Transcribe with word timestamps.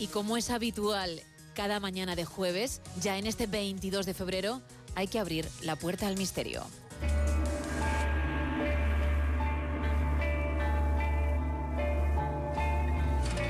Y 0.00 0.06
como 0.06 0.38
es 0.38 0.48
habitual 0.48 1.20
cada 1.54 1.78
mañana 1.78 2.16
de 2.16 2.24
jueves, 2.24 2.80
ya 3.02 3.18
en 3.18 3.26
este 3.26 3.46
22 3.46 4.06
de 4.06 4.14
febrero, 4.14 4.62
hay 4.94 5.08
que 5.08 5.18
abrir 5.18 5.46
la 5.60 5.76
puerta 5.76 6.06
al 6.06 6.16
misterio. 6.16 6.64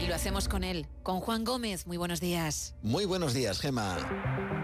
Y 0.02 0.08
lo 0.08 0.14
hacemos 0.16 0.48
con 0.48 0.64
él, 0.64 0.86
con 1.04 1.20
Juan 1.20 1.44
Gómez. 1.44 1.86
Muy 1.86 1.98
buenos 1.98 2.20
días. 2.20 2.74
Muy 2.82 3.04
buenos 3.04 3.32
días, 3.32 3.60
Gema. 3.60 4.59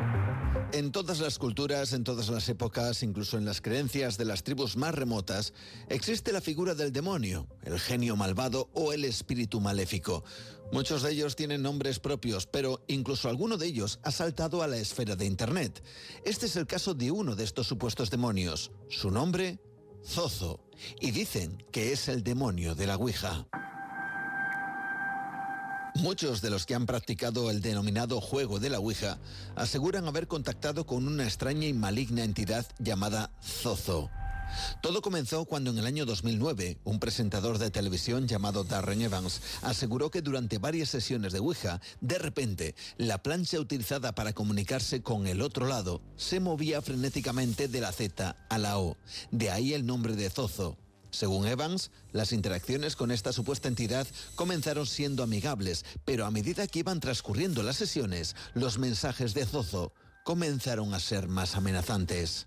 En 0.73 0.93
todas 0.93 1.21
las 1.21 1.39
culturas, 1.39 1.93
en 1.93 2.05
todas 2.05 2.29
las 2.29 2.49
épocas, 2.49 3.03
incluso 3.03 3.39
en 3.39 3.45
las 3.45 3.61
creencias 3.61 4.19
de 4.19 4.25
las 4.25 4.43
tribus 4.43 4.77
más 4.77 4.95
remotas, 4.95 5.53
existe 5.89 6.33
la 6.33 6.41
figura 6.41 6.75
del 6.75 6.93
demonio, 6.93 7.47
el 7.63 7.79
genio 7.79 8.17
malvado 8.17 8.69
o 8.75 8.93
el 8.93 9.05
espíritu 9.05 9.61
maléfico. 9.61 10.25
Muchos 10.73 11.03
de 11.03 11.13
ellos 11.13 11.37
tienen 11.37 11.63
nombres 11.63 12.01
propios, 12.01 12.47
pero 12.47 12.85
incluso 12.89 13.29
alguno 13.29 13.57
de 13.57 13.67
ellos 13.67 14.01
ha 14.03 14.11
saltado 14.11 14.63
a 14.63 14.67
la 14.67 14.77
esfera 14.77 15.15
de 15.15 15.25
Internet. 15.25 15.83
Este 16.25 16.47
es 16.47 16.57
el 16.57 16.67
caso 16.67 16.95
de 16.95 17.11
uno 17.11 17.37
de 17.37 17.45
estos 17.45 17.69
supuestos 17.69 18.11
demonios. 18.11 18.73
Su 18.89 19.11
nombre, 19.11 19.61
Zozo. 20.05 20.61
Y 21.01 21.13
dicen 21.13 21.63
que 21.71 21.93
es 21.93 22.09
el 22.09 22.23
demonio 22.23 22.75
de 22.75 22.87
la 22.87 22.97
Ouija. 22.97 23.47
Muchos 26.01 26.43
de 26.43 26.51
los 26.51 26.67
que 26.67 26.75
han 26.75 26.85
practicado 26.85 27.51
el 27.51 27.63
denominado 27.63 28.21
juego 28.21 28.59
de 28.61 28.69
la 28.69 28.79
Ouija 28.79 29.19
aseguran 29.55 30.07
haber 30.07 30.29
contactado 30.29 30.85
con 30.85 31.07
una 31.09 31.25
extraña 31.25 31.67
y 31.67 31.73
maligna 31.73 32.23
entidad 32.23 32.67
llamada 32.79 33.31
Zozo. 33.43 34.11
Todo 34.83 35.01
comenzó 35.03 35.45
cuando 35.47 35.71
en 35.71 35.79
el 35.79 35.87
año 35.87 36.05
2009 36.05 36.79
un 36.85 37.01
presentador 37.01 37.59
de 37.59 37.71
televisión 37.71 38.29
llamado 38.29 38.63
Darren 38.63 39.03
Evans 39.03 39.41
aseguró 39.63 40.11
que 40.11 40.23
durante 40.23 40.59
varias 40.59 40.91
sesiones 40.91 41.33
de 41.33 41.41
Ouija, 41.41 41.81
de 42.01 42.19
repente, 42.19 42.75
la 42.99 43.23
plancha 43.23 43.59
utilizada 43.59 44.15
para 44.15 44.35
comunicarse 44.35 45.03
con 45.03 45.27
el 45.27 45.41
otro 45.41 45.67
lado 45.67 46.03
se 46.17 46.41
movía 46.41 46.83
frenéticamente 46.83 47.69
de 47.69 47.81
la 47.81 47.93
Z 47.93 48.37
a 48.49 48.59
la 48.59 48.79
O. 48.79 48.97
De 49.31 49.51
ahí 49.51 49.73
el 49.73 49.87
nombre 49.87 50.15
de 50.15 50.31
Zozo. 50.31 50.77
Según 51.11 51.47
Evans, 51.47 51.91
las 52.13 52.33
interacciones 52.33 52.97
con 52.97 53.11
esta 53.11 53.33
supuesta 53.33 53.69
entidad 53.69 54.07
comenzaron 54.35 54.87
siendo 54.87 55.23
amigables, 55.23 55.85
pero 56.05 56.27
a 56.27 56.31
medida 56.31 56.67
que 56.67 56.81
iban 56.81 57.01
transcurriendo 57.01 57.63
las 57.63 57.77
sesiones, 57.77 58.37
los 58.55 58.79
mensajes 58.79 59.35
de 59.35 59.47
Zozo 59.47 59.93
comenzaron 60.25 60.93
a 60.93 61.01
ser 61.01 61.29
más 61.29 61.57
amenazantes. 61.57 62.47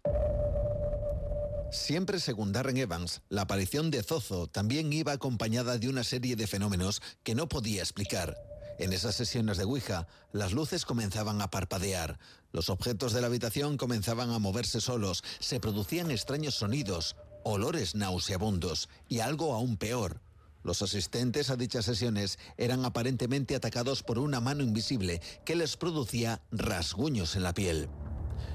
Siempre 1.71 2.19
según 2.19 2.51
Darren 2.51 2.77
Evans, 2.77 3.21
la 3.29 3.43
aparición 3.43 3.91
de 3.91 4.01
Zozo 4.01 4.47
también 4.47 4.91
iba 4.91 5.11
acompañada 5.11 5.77
de 5.77 5.87
una 5.87 6.03
serie 6.03 6.35
de 6.35 6.47
fenómenos 6.47 7.01
que 7.23 7.35
no 7.35 7.47
podía 7.47 7.81
explicar. 7.81 8.37
En 8.79 8.93
esas 8.93 9.15
sesiones 9.15 9.57
de 9.57 9.65
Ouija, 9.65 10.07
las 10.31 10.53
luces 10.53 10.85
comenzaban 10.85 11.41
a 11.41 11.51
parpadear, 11.51 12.17
los 12.51 12.69
objetos 12.69 13.13
de 13.13 13.21
la 13.21 13.27
habitación 13.27 13.77
comenzaban 13.77 14.31
a 14.31 14.39
moverse 14.39 14.81
solos, 14.81 15.23
se 15.39 15.59
producían 15.59 16.11
extraños 16.11 16.55
sonidos, 16.55 17.15
olores 17.43 17.95
nauseabundos 17.95 18.89
y 19.07 19.19
algo 19.19 19.53
aún 19.53 19.77
peor. 19.77 20.21
Los 20.63 20.81
asistentes 20.81 21.49
a 21.49 21.55
dichas 21.55 21.85
sesiones 21.85 22.37
eran 22.57 22.83
aparentemente 22.83 23.55
atacados 23.55 24.03
por 24.03 24.19
una 24.19 24.39
mano 24.39 24.63
invisible 24.63 25.21
que 25.45 25.55
les 25.55 25.77
producía 25.77 26.41
rasguños 26.51 27.35
en 27.35 27.43
la 27.43 27.53
piel. 27.53 27.89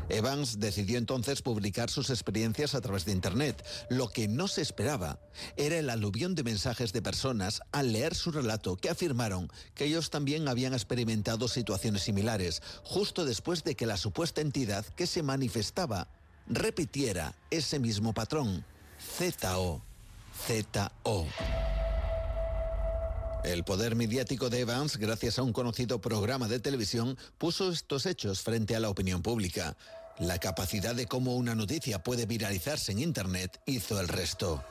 Evans 0.09 0.61
decidió 0.61 0.99
entonces 0.99 1.41
publicar 1.41 1.89
sus 1.89 2.11
experiencias 2.11 2.75
a 2.75 2.81
través 2.81 3.07
de 3.07 3.13
Internet. 3.13 3.65
Lo 3.89 4.09
que 4.09 4.29
no 4.29 4.49
se 4.49 4.61
esperaba 4.61 5.19
era 5.57 5.79
el 5.79 5.89
aluvión 5.89 6.35
de 6.35 6.43
mensajes 6.43 6.93
de 6.93 7.01
personas 7.01 7.63
al 7.73 7.93
leer 7.93 8.15
su 8.15 8.31
relato 8.31 8.77
que 8.77 8.91
afirmaron 8.91 9.49
que 9.75 9.87
ellos 9.87 10.11
también 10.11 10.47
habían 10.49 10.75
experimentado 10.75 11.49
situaciones 11.49 12.03
similares, 12.03 12.63
justo 12.83 13.25
después 13.25 13.65
de 13.65 13.77
que 13.77 13.87
la 13.87 13.97
supuesta 13.97 14.43
entidad 14.43 14.85
que 14.85 15.07
se 15.07 15.23
manifestaba 15.23 16.09
repitiera 16.47 17.35
ese 17.51 17.79
mismo 17.79 18.13
patrón. 18.13 18.65
ZO. 19.19 19.81
ZO. 20.47 21.27
El 23.45 23.63
poder 23.63 23.95
mediático 23.95 24.51
de 24.51 24.61
Evans, 24.61 24.97
gracias 24.97 25.39
a 25.39 25.43
un 25.43 25.53
conocido 25.53 26.01
programa 26.01 26.49
de 26.49 26.59
televisión, 26.59 27.17
puso 27.39 27.71
estos 27.71 28.07
hechos 28.07 28.41
frente 28.43 28.75
a 28.75 28.81
la 28.81 28.89
opinión 28.89 29.23
pública. 29.23 29.77
La 30.19 30.39
capacidad 30.39 30.97
de 30.97 31.07
cómo 31.07 31.37
una 31.37 31.55
noticia 31.55 32.03
puede 32.03 32.27
viralizarse 32.27 32.91
en 32.91 32.99
Internet 32.99 33.61
hizo 33.67 34.01
el 34.01 34.09
resto. 34.09 34.65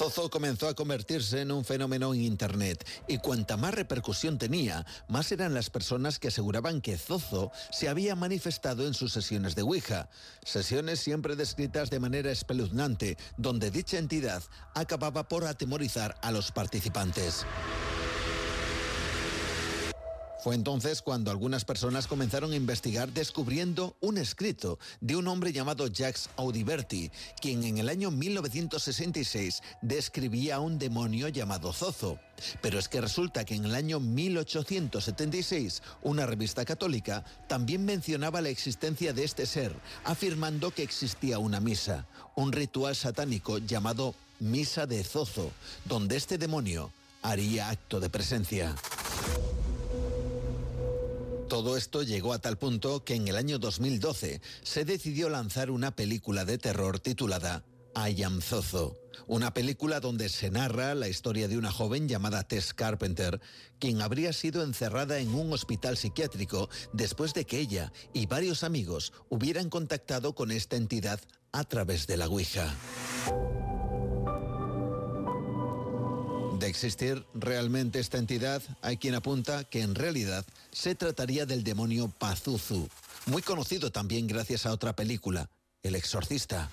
Zozo 0.00 0.30
comenzó 0.30 0.66
a 0.66 0.72
convertirse 0.72 1.42
en 1.42 1.52
un 1.52 1.62
fenómeno 1.62 2.14
en 2.14 2.22
Internet 2.22 2.88
y 3.06 3.18
cuanta 3.18 3.58
más 3.58 3.74
repercusión 3.74 4.38
tenía, 4.38 4.86
más 5.08 5.30
eran 5.30 5.52
las 5.52 5.68
personas 5.68 6.18
que 6.18 6.28
aseguraban 6.28 6.80
que 6.80 6.96
Zozo 6.96 7.52
se 7.70 7.86
había 7.86 8.16
manifestado 8.16 8.86
en 8.86 8.94
sus 8.94 9.12
sesiones 9.12 9.54
de 9.56 9.60
Ouija, 9.60 10.08
sesiones 10.42 11.00
siempre 11.00 11.36
descritas 11.36 11.90
de 11.90 12.00
manera 12.00 12.30
espeluznante, 12.30 13.18
donde 13.36 13.70
dicha 13.70 13.98
entidad 13.98 14.42
acababa 14.74 15.28
por 15.28 15.44
atemorizar 15.44 16.16
a 16.22 16.30
los 16.30 16.50
participantes. 16.50 17.44
Fue 20.42 20.54
entonces 20.54 21.02
cuando 21.02 21.30
algunas 21.30 21.66
personas 21.66 22.06
comenzaron 22.06 22.52
a 22.52 22.56
investigar 22.56 23.12
descubriendo 23.12 23.94
un 24.00 24.16
escrito 24.16 24.78
de 25.02 25.16
un 25.16 25.28
hombre 25.28 25.52
llamado 25.52 25.86
Jacques 25.86 26.30
Audiberti, 26.38 27.10
quien 27.42 27.62
en 27.64 27.76
el 27.76 27.90
año 27.90 28.10
1966 28.10 29.62
describía 29.82 30.56
a 30.56 30.60
un 30.60 30.78
demonio 30.78 31.28
llamado 31.28 31.74
Zozo. 31.74 32.18
Pero 32.62 32.78
es 32.78 32.88
que 32.88 33.02
resulta 33.02 33.44
que 33.44 33.54
en 33.54 33.66
el 33.66 33.74
año 33.74 34.00
1876 34.00 35.82
una 36.02 36.24
revista 36.24 36.64
católica 36.64 37.22
también 37.46 37.84
mencionaba 37.84 38.40
la 38.40 38.48
existencia 38.48 39.12
de 39.12 39.24
este 39.24 39.44
ser, 39.44 39.74
afirmando 40.04 40.70
que 40.70 40.82
existía 40.82 41.38
una 41.38 41.60
misa, 41.60 42.06
un 42.34 42.52
ritual 42.52 42.96
satánico 42.96 43.58
llamado 43.58 44.14
Misa 44.38 44.86
de 44.86 45.04
Zozo, 45.04 45.50
donde 45.84 46.16
este 46.16 46.38
demonio 46.38 46.90
haría 47.20 47.68
acto 47.68 48.00
de 48.00 48.08
presencia. 48.08 48.74
Todo 51.60 51.76
esto 51.76 52.02
llegó 52.02 52.32
a 52.32 52.38
tal 52.38 52.56
punto 52.56 53.04
que 53.04 53.14
en 53.14 53.28
el 53.28 53.36
año 53.36 53.58
2012 53.58 54.40
se 54.62 54.84
decidió 54.86 55.28
lanzar 55.28 55.70
una 55.70 55.94
película 55.94 56.46
de 56.46 56.56
terror 56.56 57.00
titulada 57.00 57.66
I 57.94 58.22
Am 58.22 58.40
Zozo, 58.40 58.96
una 59.26 59.52
película 59.52 60.00
donde 60.00 60.30
se 60.30 60.50
narra 60.50 60.94
la 60.94 61.08
historia 61.08 61.48
de 61.48 61.58
una 61.58 61.70
joven 61.70 62.08
llamada 62.08 62.44
Tess 62.44 62.72
Carpenter, 62.72 63.42
quien 63.78 64.00
habría 64.00 64.32
sido 64.32 64.62
encerrada 64.62 65.18
en 65.18 65.34
un 65.34 65.52
hospital 65.52 65.98
psiquiátrico 65.98 66.70
después 66.94 67.34
de 67.34 67.44
que 67.44 67.58
ella 67.58 67.92
y 68.14 68.24
varios 68.24 68.64
amigos 68.64 69.12
hubieran 69.28 69.68
contactado 69.68 70.34
con 70.34 70.52
esta 70.52 70.76
entidad 70.76 71.20
a 71.52 71.64
través 71.64 72.06
de 72.06 72.16
la 72.16 72.26
Ouija. 72.28 72.74
De 76.60 76.66
existir 76.66 77.24
realmente 77.32 78.00
esta 78.00 78.18
entidad, 78.18 78.60
hay 78.82 78.98
quien 78.98 79.14
apunta 79.14 79.64
que 79.64 79.80
en 79.80 79.94
realidad 79.94 80.44
se 80.72 80.94
trataría 80.94 81.46
del 81.46 81.64
demonio 81.64 82.08
Pazuzu, 82.08 82.86
muy 83.24 83.40
conocido 83.40 83.90
también 83.90 84.26
gracias 84.26 84.66
a 84.66 84.72
otra 84.72 84.94
película, 84.94 85.48
El 85.82 85.94
Exorcista. 85.94 86.70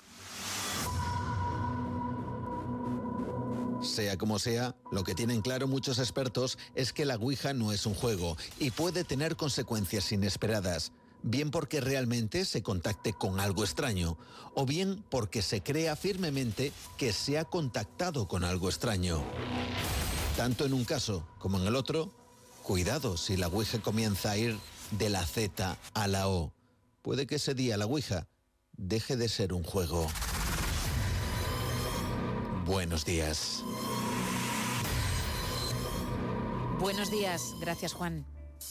Sea 3.80 4.18
como 4.18 4.38
sea, 4.38 4.76
lo 4.92 5.04
que 5.04 5.14
tienen 5.14 5.40
claro 5.40 5.66
muchos 5.66 5.98
expertos 5.98 6.58
es 6.74 6.92
que 6.92 7.06
la 7.06 7.16
Ouija 7.16 7.54
no 7.54 7.72
es 7.72 7.86
un 7.86 7.94
juego 7.94 8.36
y 8.58 8.70
puede 8.72 9.04
tener 9.04 9.36
consecuencias 9.36 10.12
inesperadas 10.12 10.92
bien 11.22 11.50
porque 11.50 11.80
realmente 11.80 12.44
se 12.44 12.62
contacte 12.62 13.12
con 13.12 13.40
algo 13.40 13.64
extraño, 13.64 14.16
o 14.54 14.66
bien 14.66 15.04
porque 15.10 15.42
se 15.42 15.62
crea 15.62 15.96
firmemente 15.96 16.72
que 16.96 17.12
se 17.12 17.38
ha 17.38 17.44
contactado 17.44 18.28
con 18.28 18.44
algo 18.44 18.68
extraño. 18.68 19.22
Tanto 20.36 20.64
en 20.64 20.72
un 20.72 20.84
caso 20.84 21.26
como 21.38 21.58
en 21.58 21.66
el 21.66 21.76
otro, 21.76 22.10
cuidado 22.62 23.16
si 23.16 23.36
la 23.36 23.48
Ouija 23.48 23.80
comienza 23.80 24.32
a 24.32 24.36
ir 24.36 24.58
de 24.92 25.10
la 25.10 25.24
Z 25.26 25.76
a 25.94 26.08
la 26.08 26.28
O. 26.28 26.52
Puede 27.02 27.26
que 27.26 27.36
ese 27.36 27.54
día 27.54 27.76
la 27.76 27.86
Ouija 27.86 28.26
deje 28.76 29.16
de 29.16 29.28
ser 29.28 29.52
un 29.52 29.62
juego. 29.62 30.06
Buenos 32.66 33.04
días. 33.04 33.62
Buenos 36.78 37.10
días, 37.10 37.54
gracias 37.60 37.92
Juan. 37.92 38.24